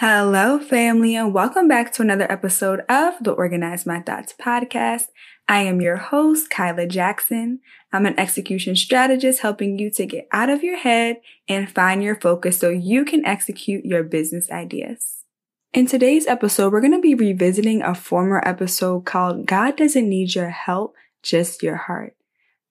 [0.00, 5.08] Hello, family, and welcome back to another episode of the Organize My Thoughts podcast.
[5.46, 7.60] I am your host, Kyla Jackson.
[7.92, 12.18] I'm an execution strategist helping you to get out of your head and find your
[12.18, 15.26] focus so you can execute your business ideas.
[15.74, 20.34] In today's episode, we're going to be revisiting a former episode called God Doesn't Need
[20.34, 22.16] Your Help, Just Your Heart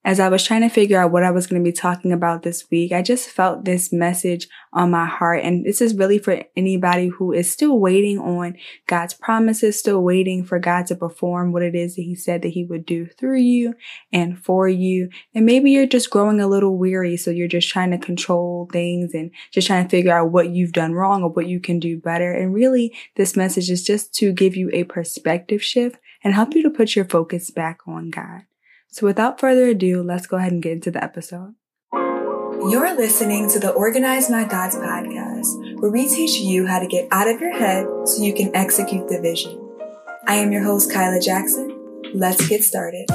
[0.06, 2.44] as I was trying to figure out what I was going to be talking about
[2.44, 5.44] this week, I just felt this message on my heart.
[5.44, 8.56] And this is really for anybody who is still waiting on
[8.88, 12.50] God's promises, still waiting for God to perform what it is that he said that
[12.50, 13.74] he would do through you
[14.14, 15.10] and for you.
[15.36, 17.18] And maybe you're just growing a little weary.
[17.18, 20.74] So you're just trying to control things and just trying to figure out what you've
[20.74, 22.32] done wrong or what you can do better.
[22.32, 26.64] And really this message is just to give you a perspective shift and help you
[26.64, 28.44] to put your focus back on God.
[28.92, 31.54] So without further ado, let's go ahead and get into the episode.
[31.94, 37.08] You're listening to the Organize My Thoughts podcast, where we teach you how to get
[37.12, 39.58] out of your head so you can execute the vision.
[40.28, 42.02] I am your host, Kyla Jackson.
[42.14, 43.06] Let's get started.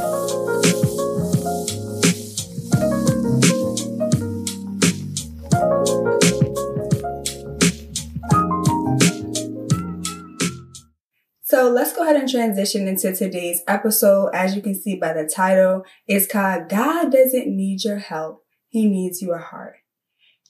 [12.05, 14.31] Ahead and transition into today's episode.
[14.35, 18.45] As you can see by the title, it's called God Doesn't Need Your Help.
[18.69, 19.77] He Needs Your Heart.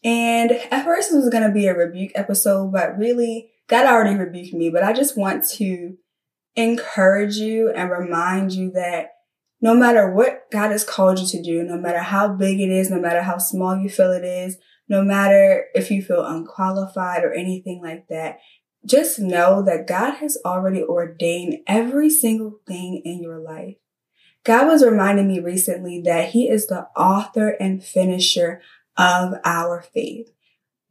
[0.02, 4.16] And at first it was going to be a rebuke episode, but really God already
[4.16, 5.96] rebuked me, but I just want to
[6.56, 9.10] encourage you and remind you that
[9.60, 12.90] no matter what God has called you to do, no matter how big it is,
[12.90, 14.58] no matter how small you feel it is,
[14.88, 18.38] no matter if you feel unqualified or anything like that,
[18.86, 23.76] just know that God has already ordained every single thing in your life.
[24.44, 28.60] God was reminding me recently that He is the author and finisher
[28.96, 30.30] of our faith.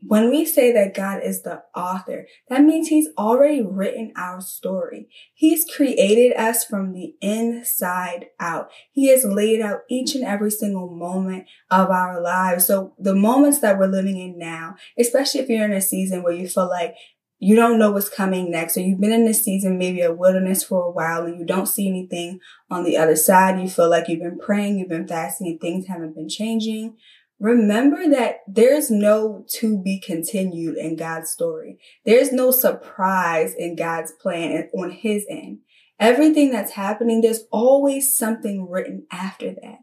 [0.05, 5.07] When we say that God is the author, that means He's already written our story.
[5.33, 8.69] He's created us from the inside out.
[8.91, 12.65] He has laid out each and every single moment of our lives.
[12.65, 16.33] So the moments that we're living in now, especially if you're in a season where
[16.33, 16.95] you feel like
[17.43, 20.63] you don't know what's coming next, or you've been in this season, maybe a wilderness
[20.63, 22.39] for a while, and you don't see anything
[22.69, 23.59] on the other side.
[23.59, 26.95] You feel like you've been praying, you've been fasting, and things haven't been changing.
[27.39, 31.79] Remember that there's no to be continued in God's story.
[32.05, 35.59] There's no surprise in God's plan on his end.
[35.99, 39.79] Everything that's happening, there's always something written after that.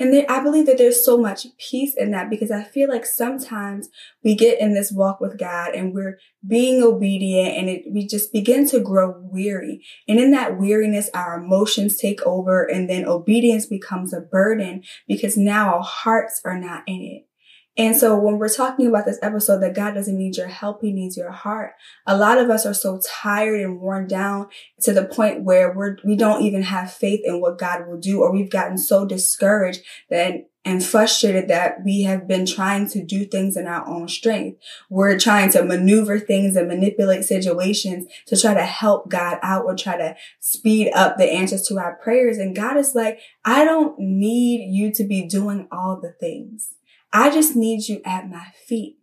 [0.00, 3.90] And I believe that there's so much peace in that because I feel like sometimes
[4.24, 6.18] we get in this walk with God and we're
[6.48, 9.84] being obedient and it, we just begin to grow weary.
[10.08, 15.36] And in that weariness, our emotions take over and then obedience becomes a burden because
[15.36, 17.29] now our hearts are not in it.
[17.76, 20.92] And so when we're talking about this episode that God doesn't need your help, he
[20.92, 21.72] needs your heart.
[22.06, 24.48] A lot of us are so tired and worn down
[24.82, 28.20] to the point where we're, we don't even have faith in what God will do,
[28.20, 33.24] or we've gotten so discouraged that and frustrated that we have been trying to do
[33.24, 34.60] things in our own strength.
[34.90, 39.74] We're trying to maneuver things and manipulate situations to try to help God out or
[39.74, 42.36] try to speed up the answers to our prayers.
[42.36, 46.74] And God is like, I don't need you to be doing all the things.
[47.12, 48.96] I just need you at my feet.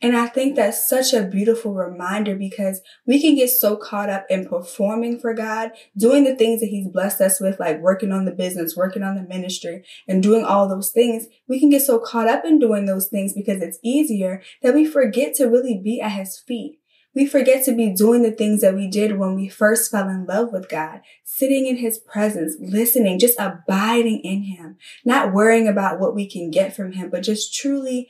[0.00, 4.26] And I think that's such a beautiful reminder because we can get so caught up
[4.30, 8.24] in performing for God, doing the things that He's blessed us with, like working on
[8.24, 11.26] the business, working on the ministry, and doing all those things.
[11.48, 14.86] We can get so caught up in doing those things because it's easier that we
[14.86, 16.78] forget to really be at His feet.
[17.18, 20.24] We forget to be doing the things that we did when we first fell in
[20.26, 25.98] love with God, sitting in his presence, listening, just abiding in him, not worrying about
[25.98, 28.08] what we can get from him, but just truly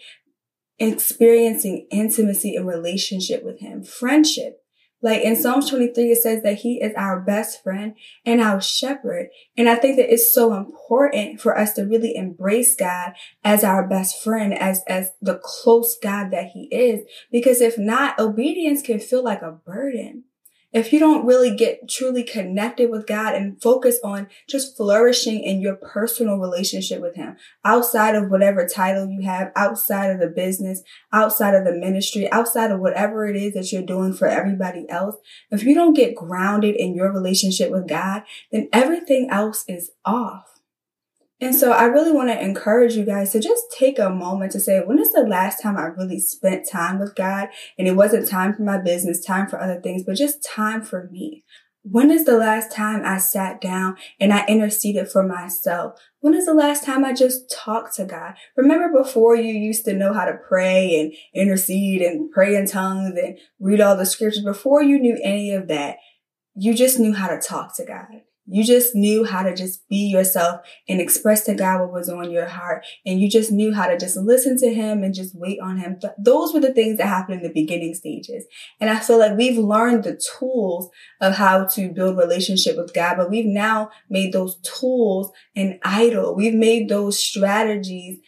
[0.78, 4.57] experiencing intimacy and relationship with him, friendship,
[5.00, 7.94] like in Psalms 23, it says that he is our best friend
[8.26, 9.28] and our shepherd.
[9.56, 13.12] And I think that it's so important for us to really embrace God
[13.44, 17.06] as our best friend, as, as the close God that he is.
[17.30, 20.24] Because if not, obedience can feel like a burden
[20.72, 25.60] if you don't really get truly connected with God and focus on just flourishing in
[25.60, 30.82] your personal relationship with Him outside of whatever title you have, outside of the business,
[31.12, 35.16] outside of the ministry, outside of whatever it is that you're doing for everybody else,
[35.50, 38.22] if you don't get grounded in your relationship with God,
[38.52, 40.57] then everything else is off.
[41.40, 44.60] And so I really want to encourage you guys to just take a moment to
[44.60, 47.48] say, when is the last time I really spent time with God?
[47.78, 51.08] And it wasn't time for my business, time for other things, but just time for
[51.12, 51.44] me.
[51.82, 55.98] When is the last time I sat down and I interceded for myself?
[56.20, 58.34] When is the last time I just talked to God?
[58.56, 63.16] Remember before you used to know how to pray and intercede and pray in tongues
[63.16, 65.98] and read all the scriptures, before you knew any of that,
[66.56, 68.22] you just knew how to talk to God.
[68.50, 72.30] You just knew how to just be yourself and express to God what was on
[72.30, 72.84] your heart.
[73.04, 75.98] And you just knew how to just listen to him and just wait on him.
[76.18, 78.46] Those were the things that happened in the beginning stages.
[78.80, 80.88] And I feel like we've learned the tools
[81.20, 86.34] of how to build relationship with God, but we've now made those tools an idol.
[86.34, 88.18] We've made those strategies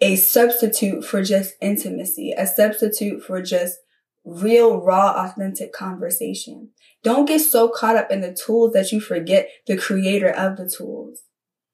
[0.00, 3.76] a substitute for just intimacy, a substitute for just
[4.24, 6.70] real, raw, authentic conversation.
[7.02, 10.68] Don't get so caught up in the tools that you forget the creator of the
[10.68, 11.22] tools.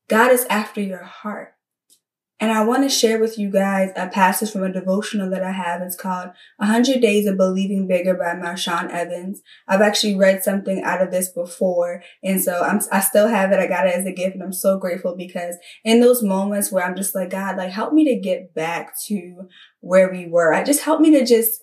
[0.08, 1.56] God is after your heart.
[2.38, 5.52] And I want to share with you guys a passage from a devotional that I
[5.52, 5.81] have.
[5.81, 6.28] It's called
[6.58, 9.40] 100 Days of Believing Bigger by Marshawn Evans.
[9.67, 12.02] I've actually read something out of this before.
[12.22, 13.58] And so I'm, I still have it.
[13.58, 16.84] I got it as a gift and I'm so grateful because in those moments where
[16.84, 19.49] I'm just like, God, like help me to get back to
[19.81, 20.52] where we were.
[20.52, 21.62] I just help me to just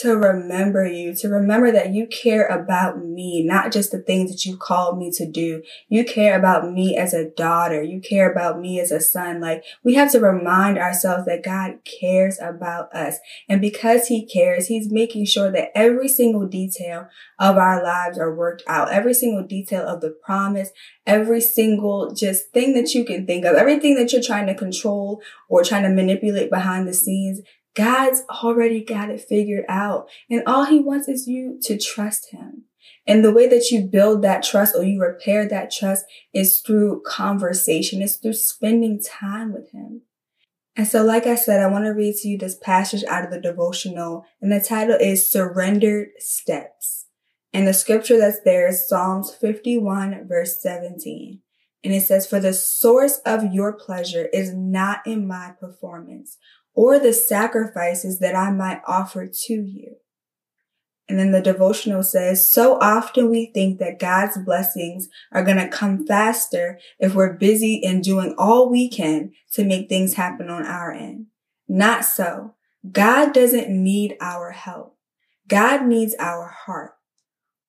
[0.00, 4.44] to remember you, to remember that you care about me, not just the things that
[4.44, 5.62] you called me to do.
[5.88, 7.82] You care about me as a daughter.
[7.82, 9.40] You care about me as a son.
[9.40, 13.18] Like we have to remind ourselves that God cares about us.
[13.48, 17.08] And because he cares, he's making sure that every single detail
[17.38, 18.90] of our lives are worked out.
[18.90, 20.70] Every single detail of the promise,
[21.06, 25.20] every single just thing that you can think of, everything that you're trying to control
[25.48, 27.40] or trying to manipulate behind the scenes,
[27.74, 30.08] God's already got it figured out.
[30.28, 32.64] And all he wants is you to trust him.
[33.06, 37.02] And the way that you build that trust or you repair that trust is through
[37.06, 38.02] conversation.
[38.02, 40.02] It's through spending time with him.
[40.76, 43.30] And so, like I said, I want to read to you this passage out of
[43.30, 47.06] the devotional and the title is Surrendered Steps.
[47.52, 51.40] And the scripture that's there is Psalms 51 verse 17.
[51.82, 56.36] And it says, for the source of your pleasure is not in my performance
[56.80, 59.96] or the sacrifices that I might offer to you.
[61.10, 65.68] And then the devotional says, so often we think that God's blessings are going to
[65.68, 70.64] come faster if we're busy in doing all we can to make things happen on
[70.64, 71.26] our end.
[71.68, 72.54] Not so.
[72.90, 74.96] God doesn't need our help.
[75.48, 76.92] God needs our heart.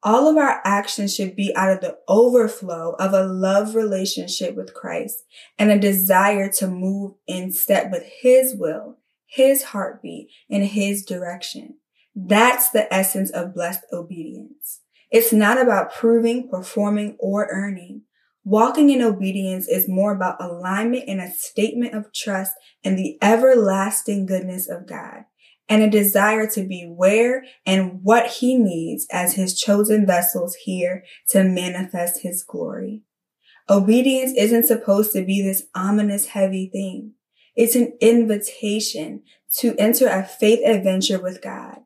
[0.03, 4.73] All of our actions should be out of the overflow of a love relationship with
[4.73, 5.17] Christ
[5.59, 8.97] and a desire to move in step with his will,
[9.31, 11.75] his heartbeat, in his direction.
[12.13, 14.81] That's the essence of blessed obedience.
[15.09, 18.01] It's not about proving, performing, or earning.
[18.43, 24.25] Walking in obedience is more about alignment and a statement of trust in the everlasting
[24.25, 25.23] goodness of God
[25.69, 31.05] and a desire to be where and what he needs as his chosen vessels here
[31.29, 33.03] to manifest his glory.
[33.69, 37.13] Obedience isn't supposed to be this ominous heavy thing.
[37.61, 39.21] It's an invitation
[39.57, 41.81] to enter a faith adventure with God.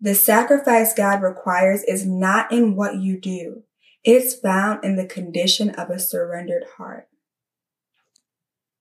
[0.00, 3.64] The sacrifice God requires is not in what you do.
[4.04, 7.07] It's found in the condition of a surrendered heart.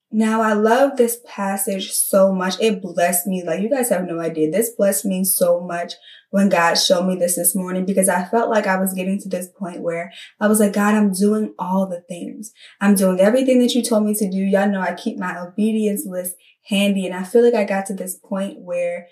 [0.09, 2.55] Now, I love this passage so much.
[2.61, 3.43] It blessed me.
[3.43, 4.49] Like, you guys have no idea.
[4.49, 5.93] This blessed me so much
[6.29, 9.29] when God showed me this this morning because I felt like I was getting to
[9.29, 12.53] this point where I was like, God, I'm doing all the things.
[12.79, 14.37] I'm doing everything that you told me to do.
[14.37, 16.35] Y'all know I keep my obedience list
[16.67, 17.05] handy.
[17.05, 19.07] And I feel like I got to this point where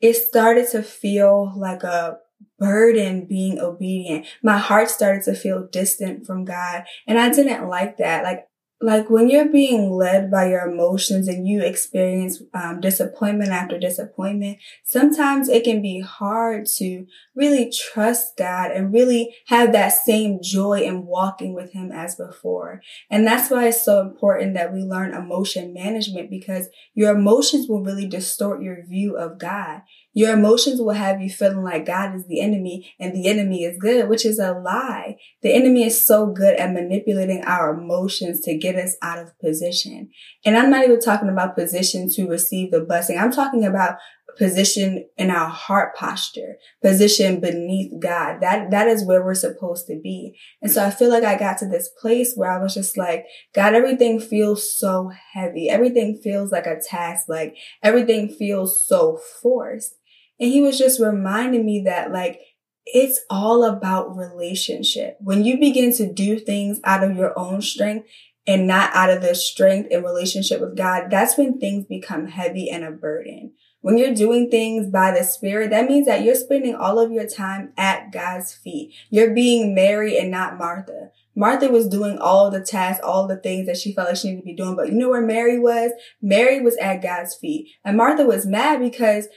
[0.00, 2.18] it started to feel like a
[2.58, 4.26] burden being obedient.
[4.42, 6.84] My heart started to feel distant from God.
[7.06, 8.24] And I didn't like that.
[8.24, 8.46] Like
[8.80, 14.58] like when you're being led by your emotions and you experience um, disappointment after disappointment,
[14.84, 20.80] sometimes it can be hard to really trust God and really have that same joy
[20.82, 22.82] in walking with Him as before.
[23.10, 27.82] And that's why it's so important that we learn emotion management because your emotions will
[27.82, 29.82] really distort your view of God.
[30.16, 33.76] Your emotions will have you feeling like God is the enemy and the enemy is
[33.76, 35.16] good, which is a lie.
[35.42, 40.08] The enemy is so good at manipulating our emotions to get us out of position.
[40.42, 43.18] And I'm not even talking about position to receive the blessing.
[43.18, 43.98] I'm talking about
[44.38, 48.38] position in our heart posture, position beneath God.
[48.40, 50.34] That, that is where we're supposed to be.
[50.62, 53.26] And so I feel like I got to this place where I was just like,
[53.54, 55.68] God, everything feels so heavy.
[55.68, 57.26] Everything feels like a task.
[57.28, 59.94] Like everything feels so forced.
[60.38, 62.40] And he was just reminding me that like,
[62.84, 65.16] it's all about relationship.
[65.20, 68.08] When you begin to do things out of your own strength
[68.46, 72.70] and not out of the strength and relationship with God, that's when things become heavy
[72.70, 73.54] and a burden.
[73.80, 77.26] When you're doing things by the Spirit, that means that you're spending all of your
[77.26, 78.92] time at God's feet.
[79.10, 81.10] You're being Mary and not Martha.
[81.36, 84.40] Martha was doing all the tasks, all the things that she felt like she needed
[84.40, 84.74] to be doing.
[84.74, 85.92] But you know where Mary was?
[86.22, 87.68] Mary was at God's feet.
[87.84, 89.28] And Martha was mad because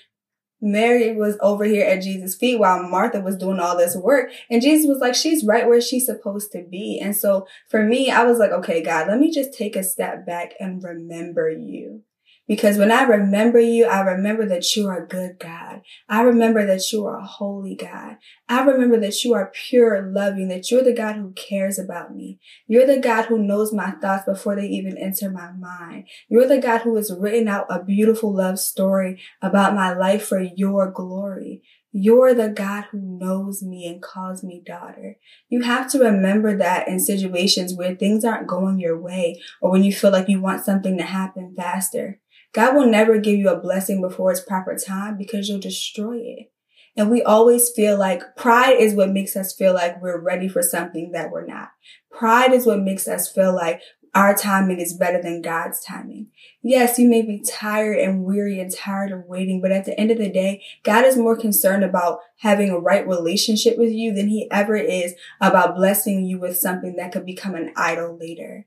[0.61, 4.31] Mary was over here at Jesus' feet while Martha was doing all this work.
[4.49, 6.99] And Jesus was like, she's right where she's supposed to be.
[6.99, 10.25] And so for me, I was like, okay, God, let me just take a step
[10.25, 12.03] back and remember you.
[12.49, 15.83] Because when I remember you, I remember that you are a good God.
[16.09, 18.17] I remember that you are a holy God.
[18.49, 22.39] I remember that you are pure, loving, that you're the God who cares about me.
[22.65, 26.05] You're the God who knows my thoughts before they even enter my mind.
[26.27, 30.41] You're the God who has written out a beautiful love story about my life for
[30.41, 31.61] your glory.
[31.91, 35.17] You're the God who knows me and calls me daughter.
[35.49, 39.83] You have to remember that in situations where things aren't going your way or when
[39.83, 42.19] you feel like you want something to happen faster.
[42.53, 46.51] God will never give you a blessing before its proper time because you'll destroy it.
[46.97, 50.61] And we always feel like pride is what makes us feel like we're ready for
[50.61, 51.69] something that we're not.
[52.11, 53.81] Pride is what makes us feel like
[54.15, 56.27] our timing is better than God's timing.
[56.63, 60.09] Yes, you may be tired and weary and tired of waiting, but at the end
[60.09, 64.27] of the day, God is more concerned about having a right relationship with you than
[64.27, 68.65] he ever is about blessing you with something that could become an idol later.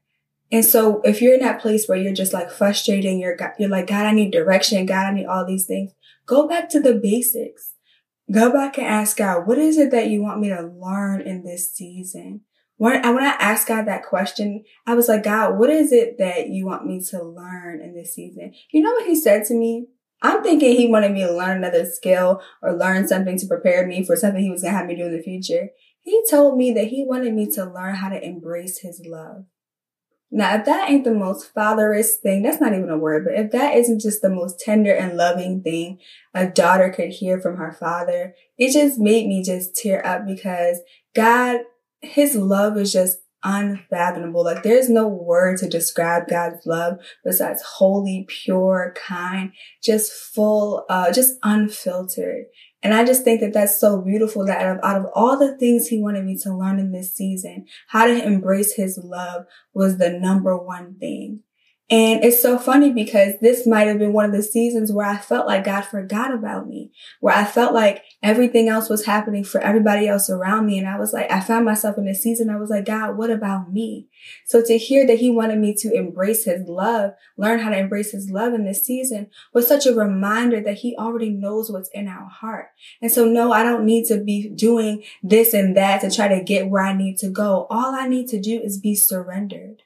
[0.53, 3.87] And so if you're in that place where you're just like frustrated, you're, you're like,
[3.87, 4.85] God, I need direction.
[4.85, 5.93] God, I need all these things.
[6.27, 7.73] Go back to the basics.
[8.31, 11.43] Go back and ask God, what is it that you want me to learn in
[11.43, 12.43] this season?
[12.77, 16.19] When I, when I asked God that question, I was like, God, what is it
[16.19, 18.53] that you want me to learn in this season?
[18.73, 19.87] You know what he said to me?
[20.21, 24.05] I'm thinking he wanted me to learn another skill or learn something to prepare me
[24.05, 25.71] for something he was going to have me do in the future.
[26.01, 29.45] He told me that he wanted me to learn how to embrace his love.
[30.35, 33.53] Now, if that ain't the most fatherist thing, that's not even a word, but if
[33.53, 35.99] that isn't just the most tender and loving thing
[36.33, 40.81] a daughter could hear from her father, it just made me just tear up because
[41.15, 41.61] God,
[42.01, 44.43] his love is just unfathomable.
[44.43, 51.13] Like there's no word to describe God's love besides holy, pure, kind, just full, uh,
[51.13, 52.47] just unfiltered.
[52.83, 55.57] And I just think that that's so beautiful that out of, out of all the
[55.57, 59.99] things he wanted me to learn in this season, how to embrace his love was
[59.99, 61.41] the number one thing.
[61.91, 65.19] And it's so funny because this might have been one of the seasons where I
[65.19, 69.61] felt like God forgot about me, where I felt like everything else was happening for
[69.61, 70.79] everybody else around me.
[70.79, 72.49] And I was like, I found myself in a season.
[72.49, 74.09] I was like, God, what about me?
[74.47, 78.13] So to hear that he wanted me to embrace his love, learn how to embrace
[78.13, 82.09] his love in this season was such a reminder that he already knows what's in
[82.09, 82.69] our heart.
[83.03, 86.43] And so no, I don't need to be doing this and that to try to
[86.43, 87.67] get where I need to go.
[87.69, 89.83] All I need to do is be surrendered.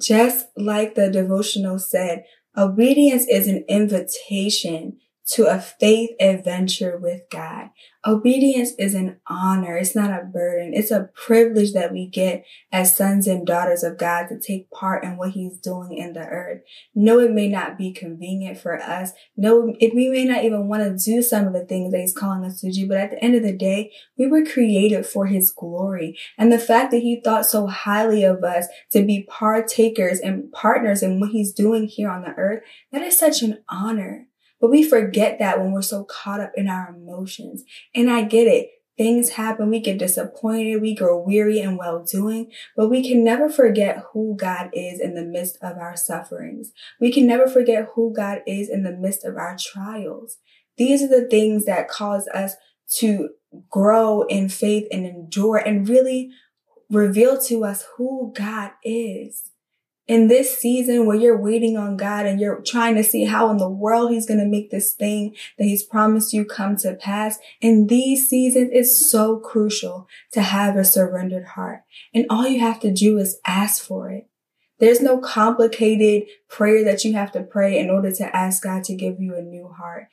[0.00, 2.24] Just like the devotional said,
[2.56, 7.70] obedience is an invitation to a faith adventure with God.
[8.06, 9.76] Obedience is an honor.
[9.76, 10.72] It's not a burden.
[10.72, 15.04] It's a privilege that we get as sons and daughters of God to take part
[15.04, 16.62] in what he's doing in the earth.
[16.94, 19.12] No, it may not be convenient for us.
[19.36, 22.16] No, if we may not even want to do some of the things that he's
[22.16, 25.26] calling us to do, but at the end of the day, we were created for
[25.26, 26.16] his glory.
[26.38, 31.02] And the fact that he thought so highly of us to be partakers and partners
[31.02, 34.27] in what he's doing here on the earth, that is such an honor.
[34.60, 37.64] But we forget that when we're so caught up in our emotions.
[37.94, 38.70] And I get it.
[38.96, 39.70] Things happen.
[39.70, 40.82] We get disappointed.
[40.82, 45.14] We grow weary and well doing, but we can never forget who God is in
[45.14, 46.72] the midst of our sufferings.
[47.00, 50.38] We can never forget who God is in the midst of our trials.
[50.78, 52.56] These are the things that cause us
[52.96, 53.30] to
[53.70, 56.30] grow in faith and endure and really
[56.90, 59.47] reveal to us who God is
[60.08, 63.58] in this season where you're waiting on God and you're trying to see how in
[63.58, 67.38] the world he's going to make this thing that he's promised you come to pass,
[67.60, 71.82] in these seasons, it's so crucial to have a surrendered heart.
[72.14, 74.26] And all you have to do is ask for it.
[74.80, 78.94] There's no complicated prayer that you have to pray in order to ask God to
[78.94, 80.06] give you a new heart.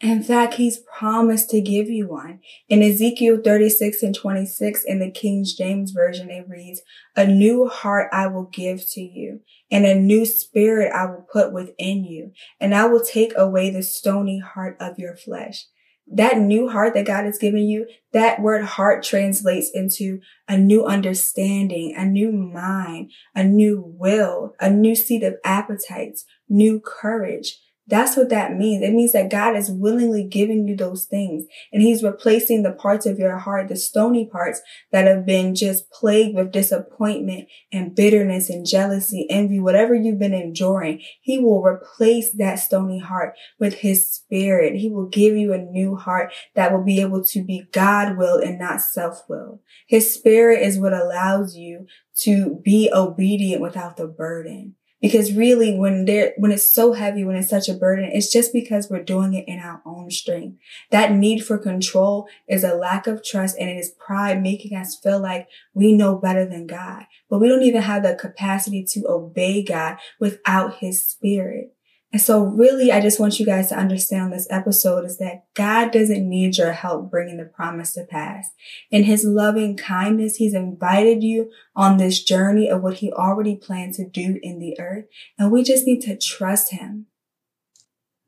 [0.00, 2.40] In fact, he's promised to give you one.
[2.68, 6.82] In Ezekiel 36 and 26 in the King James Version, it reads,
[7.16, 11.52] A new heart I will give to you, and a new spirit I will put
[11.52, 15.66] within you, and I will take away the stony heart of your flesh.
[16.06, 20.84] That new heart that God has given you, that word heart translates into a new
[20.84, 27.58] understanding, a new mind, a new will, a new seat of appetites, new courage.
[27.86, 28.82] That's what that means.
[28.82, 33.04] It means that God is willingly giving you those things and he's replacing the parts
[33.04, 38.48] of your heart, the stony parts that have been just plagued with disappointment and bitterness
[38.48, 41.02] and jealousy, envy, whatever you've been enduring.
[41.20, 44.76] He will replace that stony heart with his spirit.
[44.76, 48.38] He will give you a new heart that will be able to be God will
[48.38, 49.60] and not self will.
[49.86, 51.86] His spirit is what allows you
[52.20, 54.76] to be obedient without the burden.
[55.04, 58.54] Because really, when there, when it's so heavy, when it's such a burden, it's just
[58.54, 60.56] because we're doing it in our own strength.
[60.92, 64.98] That need for control is a lack of trust and it is pride making us
[64.98, 67.04] feel like we know better than God.
[67.28, 71.73] But we don't even have the capacity to obey God without his spirit.
[72.14, 75.90] And so really, I just want you guys to understand this episode is that God
[75.90, 78.52] doesn't need your help bringing the promise to pass.
[78.88, 83.94] In his loving kindness, he's invited you on this journey of what he already planned
[83.94, 85.06] to do in the earth.
[85.36, 87.06] And we just need to trust him.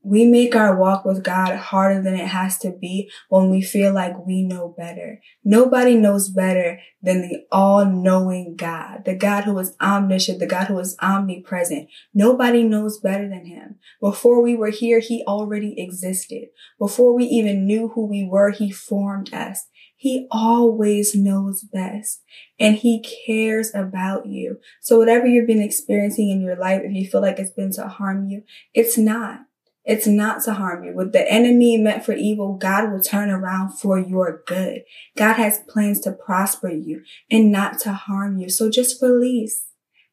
[0.08, 3.92] We make our walk with God harder than it has to be when we feel
[3.92, 5.20] like we know better.
[5.42, 10.78] Nobody knows better than the all-knowing God, the God who is omniscient, the God who
[10.78, 11.88] is omnipresent.
[12.14, 13.80] Nobody knows better than him.
[14.00, 16.50] Before we were here, he already existed.
[16.78, 19.66] Before we even knew who we were, he formed us.
[19.96, 22.22] He always knows best
[22.60, 24.60] and he cares about you.
[24.80, 27.88] So whatever you've been experiencing in your life, if you feel like it's been to
[27.88, 29.40] harm you, it's not.
[29.86, 30.94] It's not to harm you.
[30.94, 34.82] What the enemy meant for evil, God will turn around for your good.
[35.16, 38.50] God has plans to prosper you and not to harm you.
[38.50, 39.62] So just release.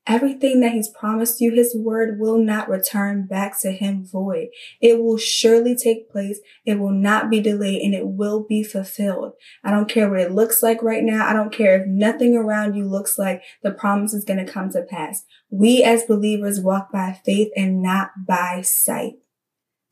[0.05, 4.49] Everything that he's promised you, his word will not return back to him void.
[4.81, 6.39] It will surely take place.
[6.65, 9.33] It will not be delayed and it will be fulfilled.
[9.63, 11.25] I don't care what it looks like right now.
[11.25, 14.69] I don't care if nothing around you looks like the promise is going to come
[14.71, 15.23] to pass.
[15.49, 19.13] We as believers walk by faith and not by sight.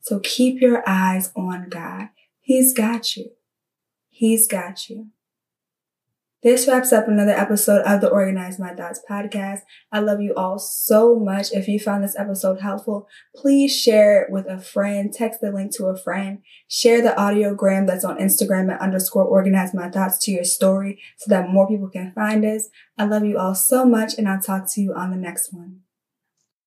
[0.02, 2.08] So keep your eyes on God.
[2.40, 3.30] He's got you.
[4.10, 5.06] He's got you.
[6.42, 9.60] This wraps up another episode of the Organize My Thoughts podcast.
[9.92, 11.52] I love you all so much.
[11.52, 13.06] If you found this episode helpful,
[13.36, 15.12] please share it with a friend.
[15.12, 16.42] Text the link to a friend.
[16.66, 21.28] Share the audiogram that's on Instagram at underscore organize my thoughts to your story so
[21.28, 22.70] that more people can find us.
[22.98, 25.82] I love you all so much and I'll talk to you on the next one.